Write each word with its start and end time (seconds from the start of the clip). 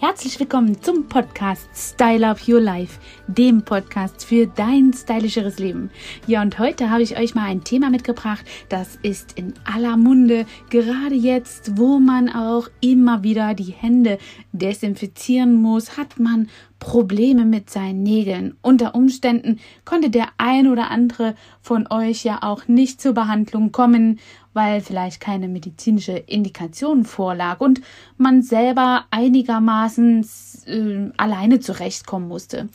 Herzlich 0.00 0.38
willkommen 0.38 0.80
zum 0.80 1.08
Podcast 1.08 1.68
Style 1.74 2.28
Up 2.28 2.46
Your 2.46 2.60
Life, 2.60 3.00
dem 3.26 3.64
Podcast 3.64 4.24
für 4.24 4.46
dein 4.46 4.92
stylischeres 4.92 5.58
Leben. 5.58 5.90
Ja, 6.28 6.40
und 6.40 6.56
heute 6.60 6.88
habe 6.90 7.02
ich 7.02 7.18
euch 7.18 7.34
mal 7.34 7.46
ein 7.46 7.64
Thema 7.64 7.90
mitgebracht, 7.90 8.44
das 8.68 8.94
ist 9.02 9.36
in 9.36 9.54
aller 9.64 9.96
Munde, 9.96 10.46
gerade 10.70 11.16
jetzt, 11.16 11.76
wo 11.76 11.98
man 11.98 12.28
auch 12.28 12.68
immer 12.80 13.24
wieder 13.24 13.54
die 13.54 13.72
Hände 13.72 14.18
desinfizieren 14.52 15.56
muss, 15.60 15.96
hat 15.96 16.20
man 16.20 16.48
Probleme 16.78 17.44
mit 17.44 17.70
seinen 17.70 18.02
Nägeln. 18.02 18.56
Unter 18.62 18.94
Umständen 18.94 19.58
konnte 19.84 20.10
der 20.10 20.28
ein 20.38 20.68
oder 20.68 20.90
andere 20.90 21.34
von 21.60 21.86
euch 21.90 22.24
ja 22.24 22.42
auch 22.42 22.68
nicht 22.68 23.00
zur 23.00 23.14
Behandlung 23.14 23.72
kommen, 23.72 24.20
weil 24.52 24.80
vielleicht 24.80 25.20
keine 25.20 25.48
medizinische 25.48 26.12
Indikation 26.12 27.04
vorlag 27.04 27.60
und 27.60 27.80
man 28.16 28.42
selber 28.42 29.04
einigermaßen 29.10 30.26
äh, 30.66 31.10
alleine 31.16 31.60
zurechtkommen 31.60 32.28
musste. 32.28 32.68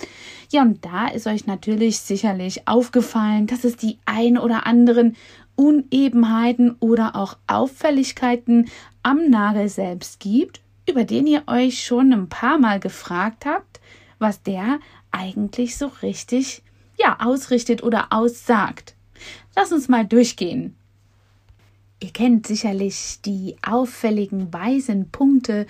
Ja, 0.52 0.62
und 0.62 0.86
da 0.86 1.08
ist 1.08 1.28
euch 1.28 1.46
natürlich 1.46 2.00
sicherlich 2.00 2.68
aufgefallen, 2.68 3.48
dass 3.48 3.64
es 3.64 3.76
die 3.76 3.98
ein 4.06 4.38
oder 4.38 4.66
anderen 4.66 5.16
Unebenheiten 5.56 6.76
oder 6.80 7.16
auch 7.16 7.38
Auffälligkeiten 7.48 8.70
am 9.04 9.30
Nagel 9.30 9.70
selbst 9.70 10.20
gibt, 10.20 10.63
über 10.88 11.04
den 11.04 11.28
ihr 11.28 11.44
euch 11.48 11.84
schon 11.84 12.14
ein 12.14 12.30
paar 12.30 12.58
Mal 12.58 12.80
gefragt 12.80 13.46
habt, 13.46 13.80
was 14.20 14.42
der 14.44 14.80
eigentlich 15.12 15.78
so 15.78 15.88
richtig 16.02 16.62
ja 16.98 17.18
ausrichtet 17.20 17.84
oder 17.84 18.08
aussagt. 18.12 18.96
Lass 19.56 19.72
uns 19.72 19.88
mal 19.88 20.06
durchgehen. 20.06 20.76
Ihr 22.02 22.12
kennt 22.12 22.48
sicherlich 22.48 23.20
die 23.24 23.56
auffälligen 23.62 24.52
weißen 24.52 25.10
Punkte, 25.10 25.68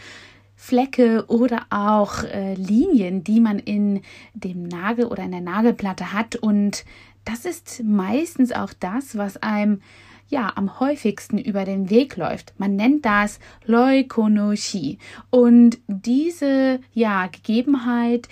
Flecke 0.55 1.25
oder 1.27 1.66
auch 1.70 2.23
äh, 2.23 2.55
Linien, 2.55 3.23
die 3.23 3.39
man 3.39 3.59
in 3.59 4.02
dem 4.34 4.64
Nagel 4.64 5.05
oder 5.05 5.23
in 5.23 5.31
der 5.31 5.42
Nagelplatte 5.42 6.14
hat. 6.14 6.38
Und 6.38 6.86
das 7.25 7.45
ist 7.45 7.83
meistens 7.83 8.52
auch 8.52 8.72
das, 8.80 9.17
was 9.17 9.38
einem 9.38 9.81
ja 10.28 10.52
am 10.56 10.80
häufigsten 10.80 11.38
über 11.38 11.66
den 11.66 11.90
Weg 11.90 12.18
läuft. 12.18 12.54
Man 12.58 12.76
nennt 12.76 13.06
das 13.06 13.40
Leukonochie. 13.66 14.98
Und 15.30 15.80
diese 15.88 16.80
ja 16.94 17.28
Gegebenheit, 17.28 18.28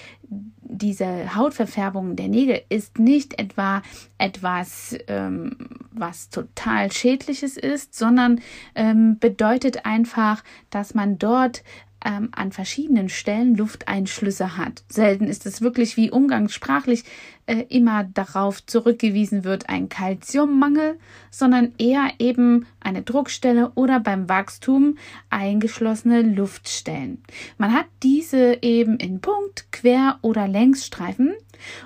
diese 0.64 1.36
Hautverfärbung 1.36 2.16
der 2.16 2.30
Nägel 2.30 2.62
ist 2.70 2.98
nicht 2.98 3.40
etwa 3.40 3.82
etwas, 4.18 4.98
ähm, 5.08 5.56
was 5.92 6.30
total 6.30 6.92
schädliches 6.92 7.58
ist, 7.58 7.94
sondern 7.94 8.40
ähm, 8.76 9.18
bedeutet 9.20 9.86
einfach, 9.86 10.44
dass 10.70 10.94
man 10.94 11.18
dort 11.18 11.64
ähm, 12.04 12.30
an 12.32 12.52
verschiedenen 12.52 13.10
Stellen 13.10 13.56
Lufteinschlüsse 13.56 14.58
hat. 14.58 14.84
Selten 14.88 15.26
ist 15.26 15.46
es 15.46 15.62
wirklich 15.62 15.98
wie 15.98 16.10
umgangssprachlich 16.10 17.04
äh, 17.52 17.66
immer 17.68 18.06
darauf 18.06 18.66
zurückgewiesen 18.66 19.44
wird, 19.44 19.68
ein 19.68 19.90
Kalziummangel, 19.90 20.98
sondern 21.30 21.74
eher 21.78 22.12
eben 22.18 22.66
eine 22.80 23.02
Druckstelle 23.02 23.74
oder 23.76 24.00
beim 24.00 24.30
Wachstum 24.30 24.98
eingeschlossene 25.30 26.22
Luftstellen. 26.22 27.22
Man 27.58 27.74
hat 27.74 27.88
diese 28.04 28.60
eben 28.62 28.96
in 28.98 29.20
Punkt, 29.20 29.66
Quer- 29.74 30.18
oder 30.22 30.48
Längsstreifen 30.48 31.34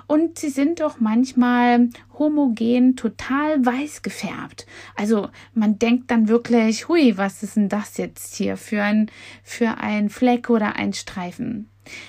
und 0.06 0.38
sie 0.38 0.50
sind 0.50 0.78
doch 0.78 1.00
manchmal 1.00 1.90
homogen 2.16 2.94
total 2.94 3.66
weiß 3.66 4.02
gefärbt. 4.02 4.66
Also 4.94 5.30
man 5.52 5.80
denkt 5.80 6.12
dann 6.12 6.28
wirklich, 6.28 6.86
hui, 6.86 7.16
was 7.16 7.42
ist 7.42 7.56
denn 7.56 7.68
das 7.68 7.96
jetzt 7.96 8.36
hier 8.36 8.56
für 8.56 8.84
ein, 8.84 9.10
für 9.42 9.78
ein 9.78 10.10
Fleck 10.10 10.48
oder 10.48 10.76
ein 10.76 10.92
Streifen? 10.92 11.68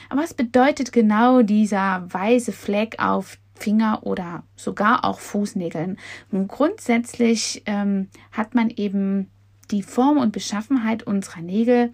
Aber 0.10 0.22
was 0.22 0.34
bedeutet 0.34 0.92
genau 0.92 1.42
dieser 1.42 2.06
weiße 2.12 2.52
Fleck 2.52 2.96
auf 3.00 3.38
Finger 3.58 4.02
oder 4.04 4.44
sogar 4.56 5.06
auch 5.06 5.20
Fußnägeln? 5.20 5.98
Und 6.32 6.48
grundsätzlich 6.48 7.64
ähm, 7.66 8.08
hat 8.32 8.56
man 8.56 8.70
eben 8.70 9.30
die 9.72 9.84
Form 9.84 10.18
und 10.18 10.32
Beschaffenheit 10.32 11.04
unserer 11.04 11.42
Nägel 11.42 11.92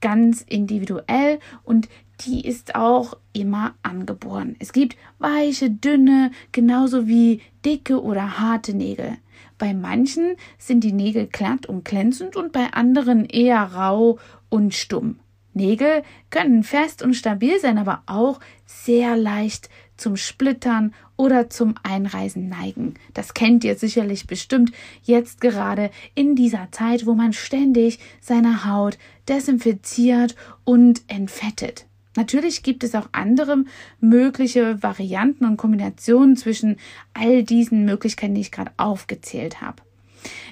ganz 0.00 0.42
individuell 0.42 1.38
und 1.62 1.88
die 2.20 2.46
ist 2.46 2.74
auch 2.74 3.16
immer 3.32 3.74
angeboren. 3.82 4.56
Es 4.58 4.72
gibt 4.72 4.96
weiche, 5.18 5.70
dünne, 5.70 6.30
genauso 6.52 7.06
wie 7.08 7.40
dicke 7.64 8.02
oder 8.02 8.38
harte 8.38 8.74
Nägel. 8.74 9.16
Bei 9.58 9.74
manchen 9.74 10.36
sind 10.58 10.84
die 10.84 10.92
Nägel 10.92 11.26
glatt 11.26 11.66
und 11.66 11.84
glänzend 11.84 12.36
und 12.36 12.52
bei 12.52 12.72
anderen 12.72 13.24
eher 13.24 13.62
rau 13.62 14.18
und 14.48 14.74
stumm. 14.74 15.18
Nägel 15.54 16.02
können 16.30 16.64
fest 16.64 17.02
und 17.02 17.14
stabil 17.14 17.58
sein, 17.60 17.78
aber 17.78 18.02
auch 18.06 18.40
sehr 18.66 19.16
leicht 19.16 19.68
zum 19.96 20.16
Splittern 20.16 20.94
oder 21.16 21.50
zum 21.50 21.74
Einreißen 21.82 22.48
neigen. 22.48 22.94
Das 23.12 23.34
kennt 23.34 23.64
ihr 23.64 23.76
sicherlich 23.76 24.26
bestimmt 24.26 24.72
jetzt 25.02 25.40
gerade 25.40 25.90
in 26.14 26.34
dieser 26.34 26.68
Zeit, 26.72 27.06
wo 27.06 27.14
man 27.14 27.32
ständig 27.32 27.98
seine 28.20 28.64
Haut 28.64 28.98
desinfiziert 29.28 30.34
und 30.64 31.02
entfettet. 31.08 31.86
Natürlich 32.16 32.62
gibt 32.62 32.84
es 32.84 32.94
auch 32.94 33.08
andere 33.12 33.64
mögliche 34.00 34.82
Varianten 34.82 35.44
und 35.44 35.56
Kombinationen 35.56 36.36
zwischen 36.36 36.76
all 37.12 37.42
diesen 37.42 37.84
Möglichkeiten, 37.84 38.34
die 38.34 38.42
ich 38.42 38.52
gerade 38.52 38.72
aufgezählt 38.76 39.60
habe. 39.60 39.82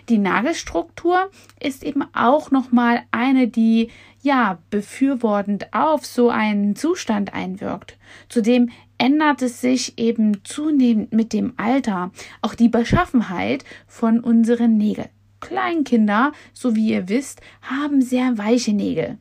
Die 0.08 0.18
Nagelstruktur 0.18 1.30
ist 1.60 1.84
eben 1.84 2.04
auch 2.12 2.50
nochmal 2.50 3.02
eine, 3.10 3.48
die 3.48 3.90
ja 4.20 4.58
befürwortend 4.70 5.72
auf 5.72 6.04
so 6.04 6.30
einen 6.30 6.76
Zustand 6.76 7.32
einwirkt. 7.32 7.96
Zudem 8.28 8.70
ändert 9.02 9.42
es 9.42 9.60
sich 9.60 9.98
eben 9.98 10.44
zunehmend 10.44 11.12
mit 11.12 11.32
dem 11.32 11.54
Alter 11.56 12.12
auch 12.40 12.54
die 12.54 12.68
Beschaffenheit 12.68 13.64
von 13.88 14.20
unseren 14.20 14.78
Nägeln. 14.78 15.08
Kleinkinder, 15.40 16.30
so 16.52 16.76
wie 16.76 16.90
ihr 16.90 17.08
wisst, 17.08 17.40
haben 17.62 18.00
sehr 18.00 18.38
weiche 18.38 18.72
Nägel. 18.72 19.18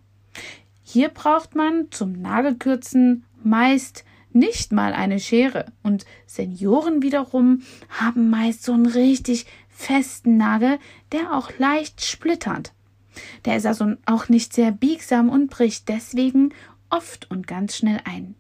Hier 0.84 1.10
braucht 1.10 1.56
man 1.56 1.88
zum 1.90 2.12
Nagelkürzen 2.12 3.24
meist 3.44 4.06
nicht 4.32 4.72
mal 4.72 4.94
eine 4.94 5.20
Schere 5.20 5.66
und 5.82 6.06
Senioren 6.28 7.02
wiederum 7.02 7.64
haben 7.90 8.30
meist 8.30 8.64
so 8.64 8.74
einen 8.74 8.86
richtig 8.86 9.48
festen 9.68 10.38
Nagel, 10.38 10.78
der 11.12 11.34
auch 11.34 11.50
leicht 11.58 12.06
splittert. 12.06 12.72
Der 13.46 13.58
ist 13.58 13.66
also 13.66 13.94
auch 14.06 14.30
nicht 14.30 14.54
sehr 14.54 14.72
biegsam 14.72 15.28
und 15.28 15.50
bricht 15.50 15.90
deswegen 15.90 16.54
oft 16.92 17.32
und 17.32 17.48
ganz 17.48 17.76
schnell 17.76 18.00
ein. 18.06 18.36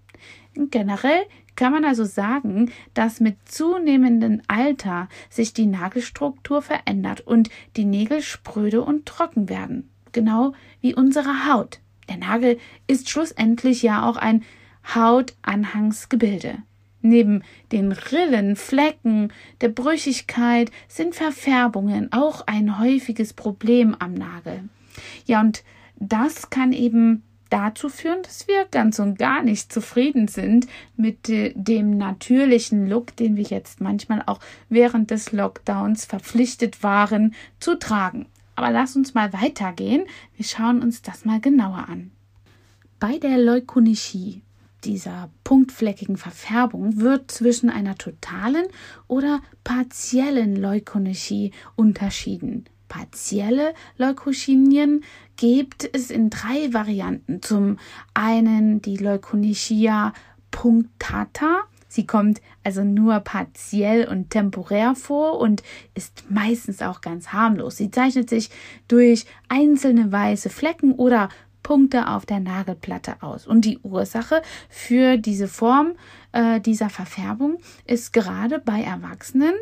Generell 0.53 1.23
kann 1.55 1.73
man 1.73 1.85
also 1.85 2.05
sagen, 2.05 2.71
dass 2.93 3.19
mit 3.19 3.37
zunehmendem 3.45 4.41
Alter 4.47 5.09
sich 5.29 5.53
die 5.53 5.65
Nagelstruktur 5.65 6.61
verändert 6.61 7.21
und 7.21 7.49
die 7.77 7.85
Nägel 7.85 8.21
spröde 8.21 8.81
und 8.81 9.05
trocken 9.05 9.49
werden, 9.49 9.89
genau 10.11 10.53
wie 10.81 10.95
unsere 10.95 11.47
Haut. 11.47 11.79
Der 12.09 12.17
Nagel 12.17 12.57
ist 12.87 13.09
schlussendlich 13.09 13.81
ja 13.83 14.07
auch 14.07 14.17
ein 14.17 14.43
Hautanhangsgebilde. 14.93 16.57
Neben 17.01 17.43
den 17.71 17.91
Rillen, 17.91 18.55
Flecken, 18.55 19.31
der 19.61 19.69
Brüchigkeit 19.69 20.71
sind 20.87 21.15
Verfärbungen 21.15 22.11
auch 22.11 22.45
ein 22.45 22.79
häufiges 22.79 23.33
Problem 23.33 23.95
am 23.97 24.13
Nagel. 24.13 24.69
Ja, 25.25 25.41
und 25.41 25.63
das 25.95 26.49
kann 26.49 26.73
eben 26.73 27.23
dazu 27.51 27.89
führen, 27.89 28.23
dass 28.23 28.47
wir 28.47 28.65
ganz 28.71 28.97
und 28.99 29.19
gar 29.19 29.43
nicht 29.43 29.71
zufrieden 29.71 30.27
sind 30.27 30.67
mit 30.95 31.27
dem 31.27 31.97
natürlichen 31.97 32.87
Look, 32.89 33.15
den 33.15 33.35
wir 33.35 33.43
jetzt 33.43 33.81
manchmal 33.81 34.23
auch 34.25 34.39
während 34.69 35.11
des 35.11 35.31
Lockdowns 35.31 36.05
verpflichtet 36.05 36.81
waren 36.81 37.35
zu 37.59 37.77
tragen. 37.77 38.25
Aber 38.55 38.71
lass 38.71 38.95
uns 38.95 39.13
mal 39.13 39.33
weitergehen. 39.33 40.05
Wir 40.35 40.45
schauen 40.45 40.81
uns 40.81 41.01
das 41.01 41.25
mal 41.25 41.39
genauer 41.39 41.89
an. 41.89 42.11
Bei 42.99 43.17
der 43.17 43.37
Leukonychie, 43.37 44.43
dieser 44.83 45.29
punktfleckigen 45.43 46.17
Verfärbung, 46.17 46.97
wird 46.97 47.31
zwischen 47.31 47.69
einer 47.69 47.95
totalen 47.95 48.65
oder 49.07 49.41
partiellen 49.63 50.55
Leukonychie 50.55 51.51
unterschieden. 51.75 52.65
Partielle 52.91 53.73
Leukoschinien 53.95 55.05
gibt 55.37 55.89
es 55.93 56.11
in 56.11 56.29
drei 56.29 56.73
Varianten. 56.73 57.41
Zum 57.41 57.77
einen 58.13 58.81
die 58.81 58.97
Leukonychia 58.97 60.11
punctata, 60.51 61.61
Sie 61.87 62.05
kommt 62.05 62.41
also 62.65 62.83
nur 62.83 63.21
partiell 63.21 64.07
und 64.07 64.29
temporär 64.29 64.95
vor 64.95 65.39
und 65.39 65.63
ist 65.93 66.23
meistens 66.29 66.81
auch 66.81 66.99
ganz 66.99 67.29
harmlos. 67.29 67.77
Sie 67.77 67.91
zeichnet 67.91 68.29
sich 68.29 68.49
durch 68.89 69.25
einzelne 69.47 70.11
weiße 70.11 70.49
Flecken 70.49 70.93
oder 70.93 71.29
Punkte 71.63 72.09
auf 72.09 72.25
der 72.25 72.41
Nagelplatte 72.41 73.21
aus. 73.21 73.47
Und 73.47 73.63
die 73.63 73.79
Ursache 73.79 74.41
für 74.69 75.17
diese 75.17 75.47
Form 75.47 75.93
äh, 76.33 76.59
dieser 76.59 76.89
Verfärbung 76.89 77.57
ist 77.85 78.11
gerade 78.11 78.59
bei 78.59 78.81
Erwachsenen 78.81 79.53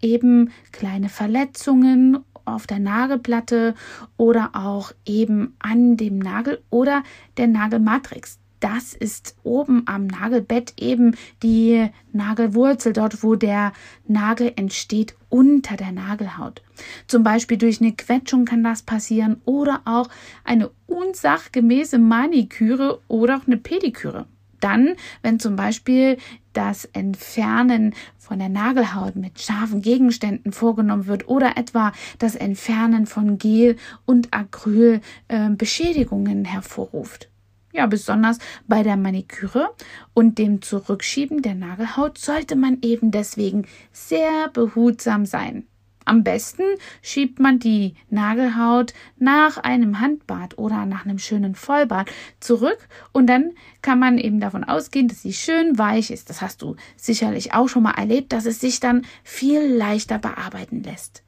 eben 0.00 0.52
kleine 0.72 1.08
Verletzungen 1.08 2.24
auf 2.54 2.66
der 2.66 2.78
Nagelplatte 2.78 3.74
oder 4.16 4.50
auch 4.54 4.92
eben 5.04 5.54
an 5.58 5.96
dem 5.96 6.18
Nagel 6.18 6.62
oder 6.70 7.02
der 7.36 7.46
Nagelmatrix. 7.46 8.38
Das 8.60 8.92
ist 8.92 9.36
oben 9.44 9.84
am 9.86 10.06
Nagelbett 10.08 10.74
eben 10.78 11.16
die 11.42 11.90
Nagelwurzel, 12.12 12.92
dort 12.92 13.22
wo 13.22 13.36
der 13.36 13.72
Nagel 14.08 14.52
entsteht 14.56 15.14
unter 15.28 15.76
der 15.76 15.92
Nagelhaut. 15.92 16.62
Zum 17.06 17.22
Beispiel 17.22 17.56
durch 17.56 17.80
eine 17.80 17.92
Quetschung 17.92 18.44
kann 18.44 18.64
das 18.64 18.82
passieren 18.82 19.40
oder 19.44 19.82
auch 19.84 20.08
eine 20.44 20.70
unsachgemäße 20.86 21.98
Maniküre 21.98 23.00
oder 23.06 23.36
auch 23.36 23.46
eine 23.46 23.58
Pediküre. 23.58 24.26
Dann, 24.60 24.94
wenn 25.22 25.38
zum 25.38 25.56
Beispiel 25.56 26.18
das 26.52 26.84
Entfernen 26.86 27.94
von 28.18 28.38
der 28.38 28.48
Nagelhaut 28.48 29.16
mit 29.16 29.40
scharfen 29.40 29.80
Gegenständen 29.80 30.52
vorgenommen 30.52 31.06
wird 31.06 31.28
oder 31.28 31.56
etwa 31.56 31.92
das 32.18 32.34
Entfernen 32.34 33.06
von 33.06 33.38
Gel 33.38 33.76
und 34.06 34.34
Acryl 34.34 35.00
äh, 35.28 35.50
Beschädigungen 35.50 36.44
hervorruft. 36.44 37.28
Ja, 37.72 37.86
besonders 37.86 38.38
bei 38.66 38.82
der 38.82 38.96
Maniküre 38.96 39.70
und 40.14 40.38
dem 40.38 40.62
Zurückschieben 40.62 41.42
der 41.42 41.54
Nagelhaut 41.54 42.18
sollte 42.18 42.56
man 42.56 42.78
eben 42.82 43.10
deswegen 43.10 43.66
sehr 43.92 44.48
behutsam 44.52 45.26
sein. 45.26 45.66
Am 46.08 46.24
besten 46.24 46.62
schiebt 47.02 47.38
man 47.38 47.58
die 47.58 47.94
Nagelhaut 48.08 48.94
nach 49.18 49.58
einem 49.58 50.00
Handbad 50.00 50.56
oder 50.56 50.86
nach 50.86 51.04
einem 51.04 51.18
schönen 51.18 51.54
Vollbad 51.54 52.10
zurück 52.40 52.78
und 53.12 53.26
dann 53.26 53.52
kann 53.82 53.98
man 53.98 54.16
eben 54.16 54.40
davon 54.40 54.64
ausgehen, 54.64 55.08
dass 55.08 55.20
sie 55.20 55.34
schön 55.34 55.76
weich 55.76 56.10
ist. 56.10 56.30
Das 56.30 56.40
hast 56.40 56.62
du 56.62 56.76
sicherlich 56.96 57.52
auch 57.52 57.68
schon 57.68 57.82
mal 57.82 57.98
erlebt, 57.98 58.32
dass 58.32 58.46
es 58.46 58.58
sich 58.58 58.80
dann 58.80 59.04
viel 59.22 59.60
leichter 59.60 60.18
bearbeiten 60.18 60.82
lässt. 60.82 61.22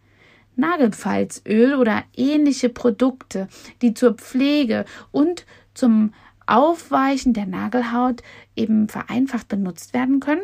Nagelpfalzöl 0.57 1.75
oder 1.75 2.03
ähnliche 2.17 2.71
Produkte, 2.71 3.49
die 3.83 3.93
zur 3.93 4.15
Pflege 4.15 4.87
und 5.11 5.45
zum 5.75 6.15
Aufweichen 6.47 7.35
der 7.35 7.45
Nagelhaut 7.45 8.23
eben 8.57 8.89
vereinfacht 8.89 9.47
benutzt 9.49 9.93
werden 9.93 10.21
können, 10.21 10.43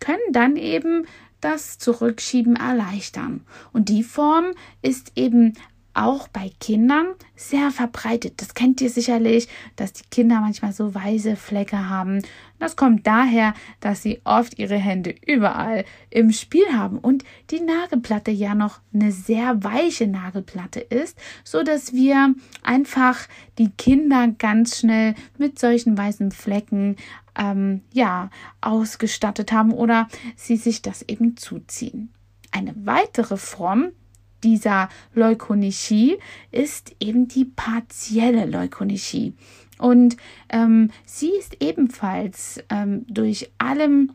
können 0.00 0.32
dann 0.32 0.56
eben 0.56 1.06
das 1.44 1.78
Zurückschieben 1.78 2.56
erleichtern. 2.56 3.44
Und 3.72 3.88
die 3.88 4.02
Form 4.02 4.52
ist 4.82 5.12
eben 5.16 5.54
auch 5.94 6.28
bei 6.28 6.50
Kindern 6.60 7.06
sehr 7.36 7.70
verbreitet. 7.70 8.34
Das 8.42 8.54
kennt 8.54 8.80
ihr 8.80 8.90
sicherlich, 8.90 9.48
dass 9.76 9.92
die 9.92 10.04
Kinder 10.10 10.40
manchmal 10.40 10.72
so 10.72 10.94
weiße 10.94 11.36
Flecke 11.36 11.88
haben. 11.88 12.22
Das 12.58 12.76
kommt 12.76 13.06
daher, 13.06 13.54
dass 13.80 14.02
sie 14.02 14.20
oft 14.24 14.58
ihre 14.58 14.76
Hände 14.76 15.14
überall 15.26 15.84
im 16.10 16.32
Spiel 16.32 16.66
haben 16.72 16.98
und 16.98 17.24
die 17.50 17.60
Nagelplatte 17.60 18.30
ja 18.30 18.54
noch 18.54 18.80
eine 18.92 19.12
sehr 19.12 19.62
weiche 19.64 20.06
Nagelplatte 20.06 20.80
ist, 20.80 21.16
so 21.44 21.62
dass 21.62 21.92
wir 21.92 22.34
einfach 22.62 23.26
die 23.58 23.70
Kinder 23.70 24.28
ganz 24.38 24.78
schnell 24.78 25.14
mit 25.38 25.58
solchen 25.58 25.96
weißen 25.96 26.32
Flecken 26.32 26.96
ähm, 27.36 27.82
ja, 27.92 28.30
ausgestattet 28.60 29.52
haben 29.52 29.72
oder 29.72 30.08
sie 30.36 30.56
sich 30.56 30.82
das 30.82 31.02
eben 31.02 31.36
zuziehen. 31.36 32.12
Eine 32.50 32.74
weitere 32.76 33.36
Form 33.36 33.90
dieser 34.44 34.88
Leukonychie 35.14 36.18
ist 36.52 36.94
eben 37.00 37.26
die 37.26 37.46
partielle 37.46 38.46
Leukonychie. 38.46 39.34
Und 39.78 40.16
ähm, 40.50 40.90
sie 41.04 41.30
ist 41.30 41.56
ebenfalls 41.60 42.62
ähm, 42.70 43.04
durch 43.08 43.50
allem 43.58 44.12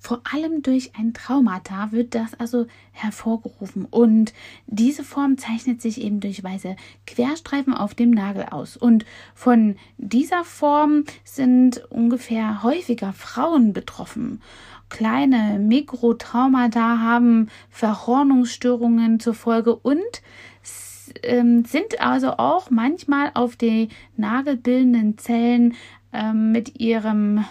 vor 0.00 0.22
allem 0.32 0.62
durch 0.62 0.92
ein 0.96 1.12
Traumata 1.12 1.90
wird 1.90 2.14
das 2.14 2.32
also 2.38 2.66
hervorgerufen. 2.92 3.84
Und 3.84 4.32
diese 4.66 5.02
Form 5.02 5.38
zeichnet 5.38 5.82
sich 5.82 6.00
eben 6.00 6.20
durch 6.20 6.42
weiße 6.42 6.76
Querstreifen 7.06 7.74
auf 7.74 7.94
dem 7.94 8.12
Nagel 8.12 8.44
aus. 8.50 8.76
Und 8.76 9.04
von 9.34 9.76
dieser 9.96 10.44
Form 10.44 11.04
sind 11.24 11.84
ungefähr 11.90 12.62
häufiger 12.62 13.12
Frauen 13.12 13.72
betroffen. 13.72 14.40
Kleine 14.88 15.58
Mikrotraumata 15.58 16.98
haben 16.98 17.48
Verhornungsstörungen 17.70 19.20
zur 19.20 19.34
Folge 19.34 19.76
und 19.76 20.22
ähm, 21.22 21.64
sind 21.64 22.00
also 22.00 22.32
auch 22.32 22.70
manchmal 22.70 23.30
auf 23.34 23.56
die 23.56 23.88
nagelbildenden 24.16 25.18
Zellen 25.18 25.74
ähm, 26.12 26.52
mit 26.52 26.80
ihrem, 26.80 27.44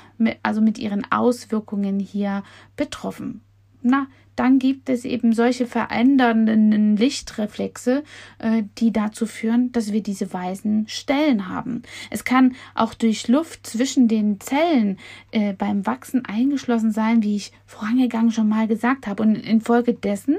also 0.44 0.62
mit 0.62 0.78
ihren 0.78 1.12
Auswirkungen 1.12 2.00
hier 2.00 2.44
betroffen. 2.76 3.42
Na, 3.82 4.08
dann 4.38 4.60
gibt 4.60 4.88
es 4.88 5.04
eben 5.04 5.34
solche 5.34 5.66
verändernden 5.66 6.96
Lichtreflexe, 6.96 8.04
äh, 8.38 8.64
die 8.78 8.94
dazu 8.94 9.26
führen, 9.26 9.72
dass 9.72 9.92
wir 9.92 10.02
diese 10.02 10.32
weißen 10.32 10.88
Stellen 10.88 11.50
haben. 11.50 11.82
Es 12.12 12.24
kann 12.24 12.56
auch 12.76 12.94
durch 12.94 13.28
Luft 13.28 13.66
zwischen 13.66 14.08
den 14.08 14.40
Zellen 14.40 15.00
äh, 15.32 15.54
beim 15.54 15.86
Wachsen 15.88 16.24
eingeschlossen 16.24 16.92
sein, 16.92 17.24
wie 17.24 17.36
ich 17.36 17.52
vorangegangen 17.66 18.32
schon 18.32 18.48
mal 18.48 18.68
gesagt 18.68 19.08
habe. 19.08 19.24
Und 19.24 19.36
infolgedessen 19.36 20.38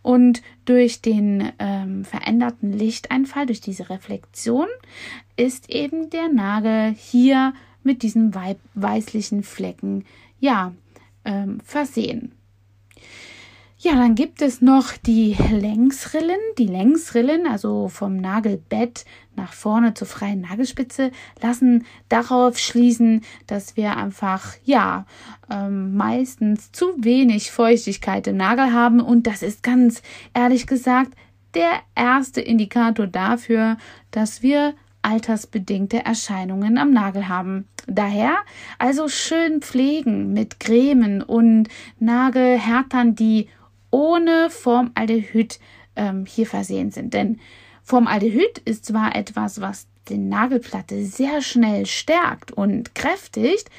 und 0.00 0.40
durch 0.64 1.02
den 1.02 1.52
ähm, 1.58 2.04
veränderten 2.04 2.72
Lichteinfall, 2.72 3.44
durch 3.44 3.60
diese 3.60 3.90
Reflexion, 3.90 4.68
ist 5.36 5.68
eben 5.68 6.08
der 6.08 6.28
Nagel 6.28 6.94
hier 6.96 7.52
mit 7.82 8.02
diesen 8.02 8.34
weißlichen 8.74 9.42
Flecken 9.42 10.04
ja 10.40 10.72
ähm, 11.24 11.60
versehen. 11.60 12.32
Ja, 13.86 13.94
dann 13.94 14.16
gibt 14.16 14.42
es 14.42 14.60
noch 14.60 14.96
die 14.96 15.36
Längsrillen. 15.48 16.40
Die 16.58 16.66
Längsrillen, 16.66 17.46
also 17.46 17.86
vom 17.86 18.16
Nagelbett 18.16 19.04
nach 19.36 19.52
vorne 19.52 19.94
zur 19.94 20.08
freien 20.08 20.40
Nagelspitze, 20.40 21.12
lassen 21.40 21.86
darauf 22.08 22.58
schließen, 22.58 23.20
dass 23.46 23.76
wir 23.76 23.96
einfach, 23.96 24.54
ja, 24.64 25.06
ähm, 25.48 25.96
meistens 25.96 26.72
zu 26.72 26.86
wenig 26.96 27.52
Feuchtigkeit 27.52 28.26
im 28.26 28.38
Nagel 28.38 28.72
haben. 28.72 28.98
Und 28.98 29.28
das 29.28 29.44
ist 29.44 29.62
ganz 29.62 30.02
ehrlich 30.34 30.66
gesagt 30.66 31.12
der 31.54 31.70
erste 31.94 32.40
Indikator 32.40 33.06
dafür, 33.06 33.76
dass 34.10 34.42
wir 34.42 34.74
altersbedingte 35.02 36.04
Erscheinungen 36.04 36.76
am 36.76 36.90
Nagel 36.90 37.28
haben. 37.28 37.68
Daher 37.86 38.38
also 38.80 39.06
schön 39.06 39.62
pflegen 39.62 40.32
mit 40.32 40.58
Cremen 40.58 41.22
und 41.22 41.68
Nagelhärtern, 42.00 43.14
die 43.14 43.48
ohne 43.90 44.50
Formaldehyd 44.50 45.58
ähm, 45.96 46.26
hier 46.26 46.46
versehen 46.46 46.90
sind. 46.90 47.14
Denn 47.14 47.40
Formaldehyd 47.82 48.58
ist 48.64 48.84
zwar 48.84 49.14
etwas, 49.14 49.60
was 49.60 49.86
die 50.08 50.18
Nagelplatte 50.18 51.04
sehr 51.04 51.42
schnell 51.42 51.86
stärkt 51.86 52.52
und 52.52 52.94
kräftigt, 52.94 53.70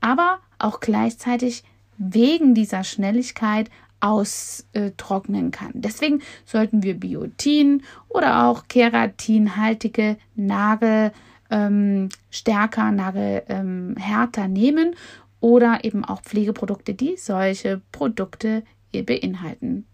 aber 0.00 0.38
auch 0.58 0.80
gleichzeitig 0.80 1.64
wegen 1.98 2.54
dieser 2.54 2.84
Schnelligkeit 2.84 3.70
austrocknen 4.00 5.50
kann. 5.50 5.72
Deswegen 5.74 6.22
sollten 6.44 6.82
wir 6.82 6.98
Biotin 6.98 7.82
oder 8.08 8.46
auch 8.46 8.68
keratinhaltige 8.68 10.16
Nagel 10.34 11.12
ähm, 11.50 12.08
stärker, 12.30 12.92
Nagelhärter 12.92 14.44
ähm, 14.44 14.52
nehmen 14.52 14.94
oder 15.40 15.84
eben 15.84 16.04
auch 16.04 16.22
Pflegeprodukte, 16.22 16.94
die 16.94 17.16
solche 17.16 17.80
Produkte 17.92 18.64
beinhalten. 19.02 19.86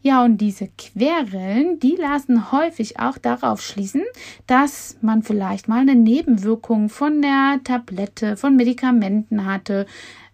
Ja, 0.00 0.24
und 0.24 0.38
diese 0.38 0.68
Querellen, 0.78 1.80
die 1.80 1.96
lassen 1.96 2.52
häufig 2.52 3.00
auch 3.00 3.18
darauf 3.18 3.60
schließen, 3.60 4.04
dass 4.46 4.96
man 5.00 5.22
vielleicht 5.22 5.66
mal 5.66 5.80
eine 5.80 5.96
Nebenwirkung 5.96 6.88
von 6.88 7.20
der 7.20 7.60
Tablette, 7.64 8.36
von 8.36 8.54
Medikamenten 8.54 9.44
hatte, 9.44 9.86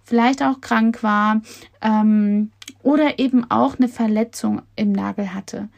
vielleicht 0.03 0.43
auch 0.43 0.61
krank 0.61 1.03
war 1.03 1.41
ähm, 1.81 2.51
oder 2.83 3.19
eben 3.19 3.51
auch 3.51 3.79
eine 3.79 3.89
Verletzung 3.89 4.61
im 4.77 4.93
Nagel 4.93 5.33
hatte. 5.33 5.71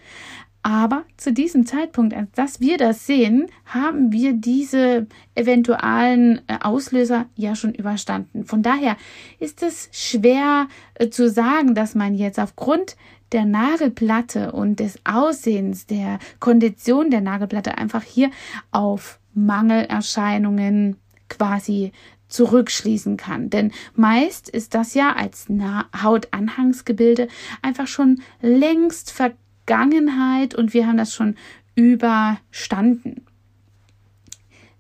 Aber 0.67 1.05
zu 1.17 1.33
diesem 1.33 1.65
Zeitpunkt, 1.65 2.13
als 2.13 2.33
dass 2.33 2.59
wir 2.59 2.77
das 2.77 3.07
sehen, 3.07 3.47
haben 3.67 4.11
wir 4.11 4.33
diese 4.33 5.07
eventuellen 5.37 6.41
äh, 6.49 6.59
Auslöser 6.61 7.27
ja 7.37 7.55
schon 7.55 7.73
überstanden. 7.73 8.45
Von 8.45 8.65
daher 8.65 8.97
ist 9.39 9.63
es 9.63 9.89
schwer 9.93 10.67
äh, 10.95 11.09
zu 11.09 11.31
sagen, 11.31 11.77
dass 11.77 11.95
man 11.95 12.17
jetzt 12.17 12.41
aufgrund 12.41 12.97
der 13.31 13.45
Nagelplatte 13.45 14.51
und 14.51 14.81
des 14.81 14.99
Aussehens, 15.05 15.87
der 15.87 16.19
Kondition 16.41 17.13
der 17.13 17.21
Nagelplatte 17.21 17.79
einfach 17.79 18.03
hier 18.03 18.33
auf 18.73 19.21
Mangelerscheinungen 19.35 20.97
quasi 21.29 21.93
zurückschließen 22.27 23.17
kann. 23.17 23.51
Denn 23.51 23.71
meist 23.95 24.49
ist 24.49 24.75
das 24.75 24.95
ja 24.95 25.13
als 25.13 25.47
Hautanhangsgebilde 26.03 27.29
einfach 27.63 27.87
schon 27.87 28.21
längst 28.43 29.13
verkauft 29.13 29.46
Vergangenheit 29.67 30.55
und 30.55 30.73
wir 30.75 30.87
haben 30.87 30.97
das 30.97 31.13
schon 31.13 31.35
überstanden. 31.75 33.27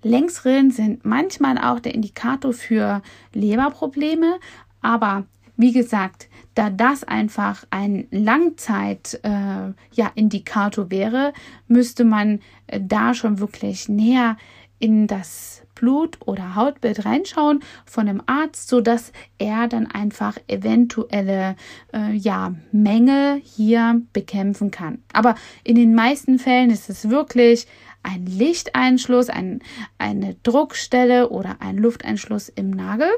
Längsrillen 0.02 0.70
sind 0.70 1.04
manchmal 1.04 1.58
auch 1.58 1.80
der 1.80 1.94
Indikator 1.94 2.52
für 2.52 3.02
Leberprobleme, 3.32 4.38
aber 4.80 5.24
wie 5.56 5.72
gesagt, 5.72 6.28
da 6.54 6.70
das 6.70 7.02
einfach 7.02 7.64
ein 7.70 8.06
Langzeit-Indikator 8.10 10.84
äh, 10.84 10.86
ja, 10.86 10.90
wäre, 10.90 11.32
müsste 11.66 12.04
man 12.04 12.38
äh, 12.68 12.80
da 12.80 13.14
schon 13.14 13.40
wirklich 13.40 13.88
näher 13.88 14.36
in 14.78 15.08
das 15.08 15.65
Blut- 15.76 16.18
oder 16.26 16.56
Hautbild 16.56 17.04
reinschauen 17.04 17.60
von 17.84 18.08
einem 18.08 18.22
Arzt, 18.26 18.68
so 18.68 18.80
dass 18.80 19.12
er 19.38 19.68
dann 19.68 19.86
einfach 19.86 20.36
eventuelle 20.48 21.54
äh, 21.92 22.12
ja, 22.12 22.54
Mängel 22.72 23.40
hier 23.44 24.02
bekämpfen 24.12 24.72
kann. 24.72 24.98
Aber 25.12 25.36
in 25.62 25.76
den 25.76 25.94
meisten 25.94 26.40
Fällen 26.40 26.70
ist 26.70 26.90
es 26.90 27.08
wirklich 27.08 27.68
ein 28.02 28.26
Lichteinschluss, 28.26 29.28
ein, 29.28 29.60
eine 29.98 30.34
Druckstelle 30.42 31.28
oder 31.30 31.56
ein 31.60 31.76
Lufteinschluss 31.76 32.48
im 32.48 32.70
Nagel 32.70 33.10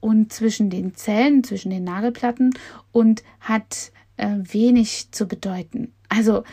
und 0.00 0.32
zwischen 0.32 0.68
den 0.68 0.94
Zellen, 0.94 1.44
zwischen 1.44 1.70
den 1.70 1.84
Nagelplatten 1.84 2.52
und 2.90 3.22
hat 3.40 3.92
äh, 4.16 4.36
wenig 4.42 5.12
zu 5.12 5.26
bedeuten. 5.26 5.92
Also, 6.08 6.44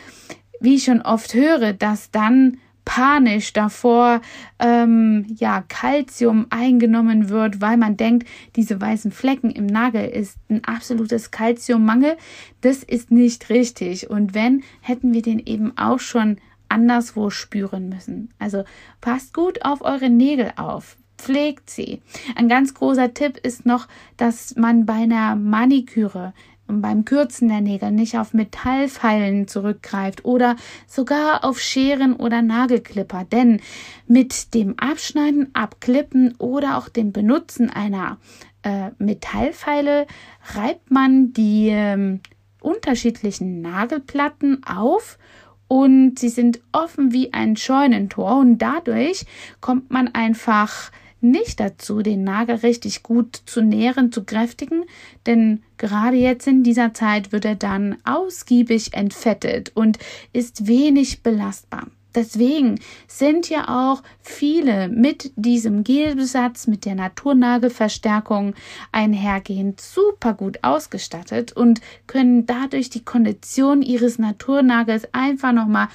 wie 0.60 0.76
ich 0.76 0.84
schon 0.84 1.02
oft 1.02 1.34
höre, 1.34 1.72
dass 1.72 2.10
dann 2.10 2.58
panisch 2.84 3.52
davor 3.52 4.20
ähm, 4.58 5.26
ja 5.38 5.62
Kalzium 5.68 6.46
eingenommen 6.50 7.28
wird, 7.28 7.60
weil 7.60 7.76
man 7.76 7.96
denkt, 7.96 8.28
diese 8.56 8.80
weißen 8.80 9.12
Flecken 9.12 9.50
im 9.50 9.66
Nagel 9.66 10.08
ist 10.08 10.38
ein 10.48 10.64
absolutes 10.64 11.30
Kalziummangel. 11.30 12.16
Das 12.60 12.82
ist 12.82 13.10
nicht 13.10 13.50
richtig. 13.50 14.10
Und 14.10 14.34
wenn, 14.34 14.62
hätten 14.80 15.12
wir 15.12 15.22
den 15.22 15.38
eben 15.38 15.76
auch 15.76 16.00
schon 16.00 16.38
anderswo 16.68 17.30
spüren 17.30 17.88
müssen. 17.88 18.30
Also 18.38 18.64
passt 19.00 19.34
gut 19.34 19.64
auf 19.64 19.82
eure 19.82 20.08
Nägel 20.08 20.52
auf 20.56 20.96
pflegt 21.20 21.70
sie. 21.70 22.00
Ein 22.34 22.48
ganz 22.48 22.74
großer 22.74 23.12
Tipp 23.14 23.36
ist 23.36 23.66
noch, 23.66 23.86
dass 24.16 24.56
man 24.56 24.86
bei 24.86 24.94
einer 24.94 25.36
Maniküre 25.36 26.32
und 26.70 26.80
beim 26.80 27.04
Kürzen 27.04 27.48
der 27.48 27.60
Nägel 27.60 27.90
nicht 27.90 28.16
auf 28.16 28.32
Metallpfeilen 28.32 29.48
zurückgreift 29.48 30.24
oder 30.24 30.56
sogar 30.86 31.44
auf 31.44 31.60
Scheren 31.60 32.14
oder 32.14 32.40
Nagelklipper, 32.40 33.24
denn 33.30 33.60
mit 34.06 34.54
dem 34.54 34.78
Abschneiden, 34.78 35.50
Abklippen 35.52 36.34
oder 36.38 36.78
auch 36.78 36.88
dem 36.88 37.12
Benutzen 37.12 37.68
einer 37.68 38.18
äh, 38.62 38.90
Metallpfeile 38.98 40.06
reibt 40.54 40.90
man 40.90 41.32
die 41.32 41.70
äh, 41.70 42.18
unterschiedlichen 42.60 43.60
Nagelplatten 43.60 44.62
auf 44.64 45.18
und 45.66 46.18
sie 46.18 46.28
sind 46.28 46.60
offen 46.72 47.12
wie 47.12 47.32
ein 47.32 47.56
Scheunentor 47.56 48.38
und 48.38 48.58
dadurch 48.58 49.24
kommt 49.60 49.90
man 49.90 50.08
einfach 50.08 50.90
nicht 51.20 51.60
dazu, 51.60 52.02
den 52.02 52.24
Nagel 52.24 52.56
richtig 52.56 53.02
gut 53.02 53.42
zu 53.46 53.62
nähren, 53.62 54.12
zu 54.12 54.24
kräftigen, 54.24 54.84
denn 55.26 55.62
gerade 55.76 56.16
jetzt 56.16 56.46
in 56.46 56.62
dieser 56.62 56.94
Zeit 56.94 57.32
wird 57.32 57.44
er 57.44 57.56
dann 57.56 57.96
ausgiebig 58.04 58.94
entfettet 58.94 59.72
und 59.74 59.98
ist 60.32 60.66
wenig 60.66 61.22
belastbar. 61.22 61.86
Deswegen 62.14 62.80
sind 63.06 63.48
ja 63.50 63.92
auch 63.92 64.02
viele 64.20 64.88
mit 64.88 65.32
diesem 65.36 65.84
Gelbesatz, 65.84 66.66
mit 66.66 66.84
der 66.84 66.96
Naturnagelverstärkung 66.96 68.54
einhergehend 68.90 69.80
super 69.80 70.34
gut 70.34 70.58
ausgestattet 70.62 71.52
und 71.52 71.80
können 72.08 72.46
dadurch 72.46 72.90
die 72.90 73.04
Kondition 73.04 73.82
ihres 73.82 74.18
Naturnagels 74.18 75.08
einfach 75.12 75.52
nochmal 75.52 75.88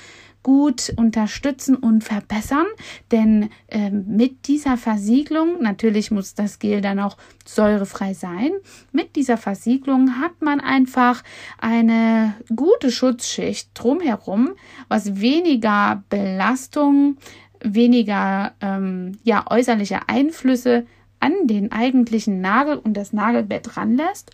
gut 0.45 0.93
unterstützen 0.95 1.75
und 1.75 2.03
verbessern, 2.03 2.67
denn 3.11 3.49
äh, 3.67 3.89
mit 3.89 4.47
dieser 4.47 4.77
Versiegelung, 4.77 5.59
natürlich 5.59 6.11
muss 6.11 6.35
das 6.35 6.59
Gel 6.59 6.81
dann 6.81 6.99
auch 6.99 7.17
säurefrei 7.45 8.13
sein, 8.13 8.51
mit 8.91 9.15
dieser 9.15 9.37
Versiegelung 9.37 10.21
hat 10.21 10.43
man 10.43 10.59
einfach 10.59 11.23
eine 11.57 12.35
gute 12.55 12.91
Schutzschicht 12.91 13.71
drumherum, 13.73 14.51
was 14.87 15.19
weniger 15.19 16.03
Belastung, 16.09 17.17
weniger 17.63 18.53
ähm, 18.61 19.17
ja, 19.23 19.45
äußerliche 19.49 20.07
Einflüsse 20.07 20.85
an 21.19 21.33
den 21.45 21.71
eigentlichen 21.71 22.39
Nagel 22.39 22.77
und 22.77 22.93
das 22.93 23.13
Nagelbett 23.13 23.77
ranlässt. 23.77 24.29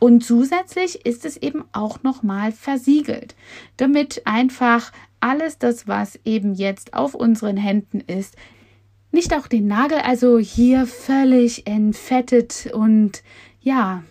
Und 0.00 0.24
zusätzlich 0.24 1.06
ist 1.06 1.24
es 1.24 1.36
eben 1.36 1.62
auch 1.70 2.02
nochmal 2.02 2.50
versiegelt, 2.50 3.36
damit 3.76 4.22
einfach 4.24 4.90
alles 5.22 5.58
das, 5.58 5.88
was 5.88 6.18
eben 6.24 6.54
jetzt 6.54 6.94
auf 6.94 7.14
unseren 7.14 7.56
Händen 7.56 8.00
ist, 8.00 8.36
nicht 9.10 9.34
auch 9.34 9.46
den 9.46 9.66
Nagel 9.66 9.98
also 9.98 10.38
hier 10.38 10.86
völlig 10.86 11.66
entfettet 11.66 12.70
und 12.72 13.22
ja, 13.60 14.02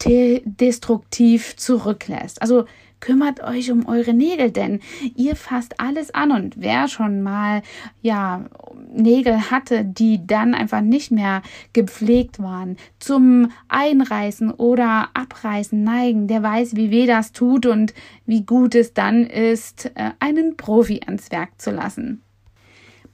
destruktiv 0.00 1.56
zurücklässt. 1.56 2.40
Also 2.40 2.64
kümmert 3.00 3.42
euch 3.42 3.70
um 3.70 3.86
eure 3.86 4.14
Nägel, 4.14 4.50
denn 4.50 4.80
ihr 5.14 5.36
fasst 5.36 5.80
alles 5.80 6.14
an 6.14 6.32
und 6.32 6.54
wer 6.58 6.88
schon 6.88 7.22
mal 7.22 7.62
ja 8.00 8.46
Nägel 8.92 9.50
hatte, 9.50 9.84
die 9.84 10.26
dann 10.26 10.54
einfach 10.54 10.80
nicht 10.80 11.10
mehr 11.10 11.42
gepflegt 11.72 12.38
waren, 12.40 12.76
zum 12.98 13.50
Einreißen 13.68 14.50
oder 14.50 15.08
Abreißen 15.14 15.82
neigen, 15.82 16.26
der 16.26 16.42
weiß, 16.42 16.76
wie 16.76 16.90
weh 16.90 17.06
das 17.06 17.32
tut 17.32 17.66
und 17.66 17.94
wie 18.26 18.44
gut 18.44 18.74
es 18.74 18.94
dann 18.94 19.24
ist, 19.24 19.92
äh, 19.94 20.10
einen 20.18 20.56
Profi 20.56 21.00
ans 21.06 21.30
Werk 21.30 21.60
zu 21.60 21.70
lassen. 21.70 22.22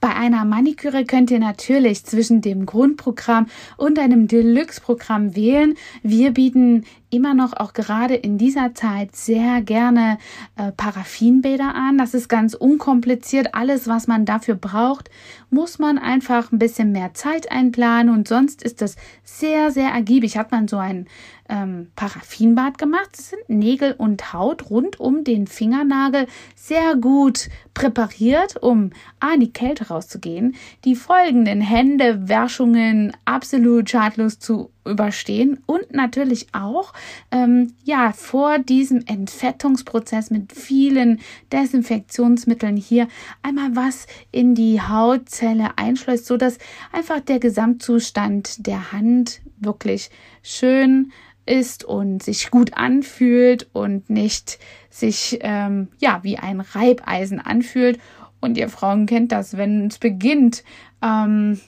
Bei 0.05 0.13
einer 0.13 0.45
Maniküre 0.45 1.03
könnt 1.05 1.31
ihr 1.31 1.39
natürlich 1.39 2.05
zwischen 2.05 2.41
dem 2.41 2.65
Grundprogramm 2.67 3.47
und 3.77 3.97
einem 3.97 4.27
Deluxe-Programm 4.27 5.35
wählen. 5.35 5.75
Wir 6.03 6.31
bieten 6.31 6.83
immer 7.09 7.33
noch 7.33 7.53
auch 7.53 7.73
gerade 7.73 8.15
in 8.15 8.37
dieser 8.37 8.73
Zeit 8.73 9.15
sehr 9.15 9.61
gerne 9.61 10.17
äh, 10.55 10.71
Paraffinbäder 10.71 11.73
an. 11.75 11.97
Das 11.97 12.13
ist 12.13 12.27
ganz 12.27 12.53
unkompliziert. 12.53 13.53
Alles, 13.53 13.87
was 13.87 14.07
man 14.07 14.25
dafür 14.25 14.55
braucht, 14.55 15.09
muss 15.49 15.79
man 15.79 15.97
einfach 15.97 16.51
ein 16.51 16.59
bisschen 16.59 16.91
mehr 16.91 17.13
Zeit 17.13 17.51
einplanen 17.51 18.13
und 18.13 18.27
sonst 18.27 18.63
ist 18.63 18.81
das 18.81 18.95
sehr, 19.23 19.71
sehr 19.71 19.89
ergiebig. 19.89 20.37
Hat 20.37 20.51
man 20.51 20.67
so 20.67 20.77
ein 20.77 21.07
ähm, 21.49 21.91
Paraffinbad 21.95 22.77
gemacht. 22.77 23.09
Das 23.13 23.29
sind 23.29 23.49
Nägel 23.49 23.93
und 23.93 24.33
Haut 24.33 24.69
rund 24.69 24.99
um 24.99 25.23
den 25.23 25.47
Fingernagel 25.47 26.27
sehr 26.55 26.95
gut 26.95 27.49
präpariert, 27.73 28.61
um 28.61 28.91
an 29.19 29.39
die 29.39 29.53
Kälte 29.53 29.87
rauszugehen. 29.87 30.55
Die 30.83 30.95
folgenden 30.95 31.61
Händewaschungen 31.61 33.15
absolut 33.25 33.89
schadlos 33.89 34.39
zu 34.39 34.71
überstehen 34.85 35.63
und 35.65 35.93
natürlich 35.93 36.47
auch 36.53 36.93
ähm, 37.31 37.73
ja 37.83 38.11
vor 38.13 38.59
diesem 38.59 39.03
Entfettungsprozess 39.05 40.31
mit 40.31 40.53
vielen 40.53 41.19
Desinfektionsmitteln 41.51 42.77
hier 42.77 43.07
einmal 43.41 43.75
was 43.75 44.07
in 44.31 44.55
die 44.55 44.81
Hautzelle 44.81 45.77
einschleust, 45.77 46.25
so 46.25 46.37
dass 46.37 46.57
einfach 46.91 47.19
der 47.19 47.39
Gesamtzustand 47.39 48.65
der 48.67 48.91
Hand 48.91 49.41
wirklich 49.57 50.09
schön 50.43 51.11
ist 51.45 51.83
und 51.83 52.23
sich 52.23 52.49
gut 52.49 52.73
anfühlt 52.73 53.67
und 53.73 54.09
nicht 54.09 54.59
sich 54.89 55.39
ähm, 55.41 55.89
ja 55.99 56.19
wie 56.23 56.37
ein 56.37 56.61
Reibeisen 56.61 57.39
anfühlt. 57.39 57.99
Und 58.41 58.57
ihr 58.57 58.69
Frauen 58.69 59.05
kennt 59.05 59.31
das, 59.31 59.57
wenn 59.57 59.87
es 59.87 59.97
beginnt, 59.97 60.63
ähm, 61.01 61.59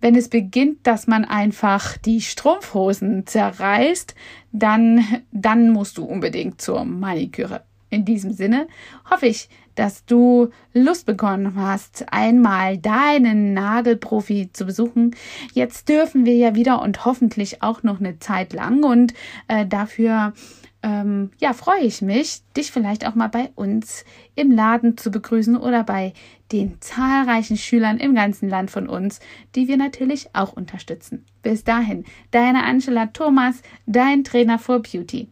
wenn 0.00 0.14
es 0.14 0.28
beginnt, 0.28 0.86
dass 0.86 1.06
man 1.06 1.24
einfach 1.24 1.96
die 1.98 2.20
Strumpfhosen 2.20 3.26
zerreißt, 3.26 4.14
dann, 4.52 5.04
dann 5.30 5.70
musst 5.70 5.98
du 5.98 6.04
unbedingt 6.04 6.60
zur 6.60 6.84
Maniküre. 6.84 7.62
In 7.90 8.04
diesem 8.04 8.32
Sinne 8.32 8.68
hoffe 9.10 9.26
ich, 9.26 9.48
dass 9.74 10.04
du 10.04 10.50
Lust 10.72 11.06
bekommen 11.06 11.54
hast, 11.56 12.12
einmal 12.12 12.78
deinen 12.78 13.54
Nagelprofi 13.54 14.50
zu 14.52 14.66
besuchen. 14.66 15.16
Jetzt 15.54 15.88
dürfen 15.88 16.24
wir 16.24 16.34
ja 16.34 16.54
wieder 16.54 16.82
und 16.82 17.04
hoffentlich 17.04 17.62
auch 17.62 17.82
noch 17.82 17.98
eine 17.98 18.18
Zeit 18.18 18.52
lang 18.52 18.84
und 18.84 19.14
äh, 19.48 19.66
dafür 19.66 20.34
ähm, 20.82 21.30
ja, 21.38 21.52
freue 21.52 21.82
ich 21.82 22.00
mich, 22.00 22.42
dich 22.56 22.72
vielleicht 22.72 23.06
auch 23.06 23.14
mal 23.14 23.28
bei 23.28 23.50
uns 23.54 24.04
im 24.34 24.50
Laden 24.50 24.96
zu 24.96 25.10
begrüßen 25.10 25.56
oder 25.56 25.84
bei 25.84 26.14
den 26.52 26.80
zahlreichen 26.80 27.56
Schülern 27.56 27.98
im 27.98 28.14
ganzen 28.14 28.48
Land 28.48 28.70
von 28.70 28.88
uns, 28.88 29.20
die 29.54 29.68
wir 29.68 29.76
natürlich 29.76 30.34
auch 30.34 30.52
unterstützen. 30.52 31.24
Bis 31.42 31.64
dahin, 31.64 32.04
deine 32.30 32.64
Angela 32.64 33.06
Thomas, 33.06 33.62
dein 33.86 34.24
Trainer 34.24 34.58
for 34.58 34.80
Beauty. 34.80 35.28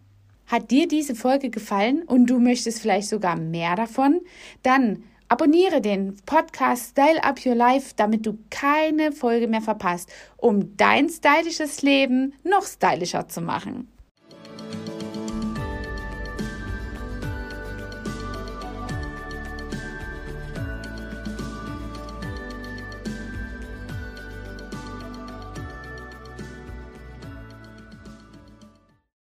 Hat 0.46 0.70
dir 0.70 0.88
diese 0.88 1.14
Folge 1.14 1.50
gefallen 1.50 2.02
und 2.02 2.26
du 2.26 2.38
möchtest 2.38 2.80
vielleicht 2.80 3.08
sogar 3.08 3.36
mehr 3.36 3.74
davon? 3.74 4.20
Dann 4.62 5.02
abonniere 5.28 5.80
den 5.80 6.16
Podcast 6.24 6.90
Style 6.90 7.22
Up 7.22 7.44
Your 7.44 7.54
Life, 7.54 7.92
damit 7.96 8.24
du 8.24 8.38
keine 8.50 9.12
Folge 9.12 9.46
mehr 9.46 9.60
verpasst, 9.60 10.10
um 10.36 10.76
dein 10.76 11.08
stylisches 11.08 11.82
Leben 11.82 12.34
noch 12.44 12.64
stylischer 12.64 13.28
zu 13.28 13.40
machen. 13.42 13.88